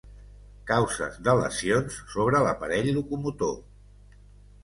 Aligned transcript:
Causes 0.69 1.17
de 1.27 1.33
lesions 1.41 1.99
sobre 2.13 2.41
l’aparell 2.45 2.91
locomotor. 2.95 3.55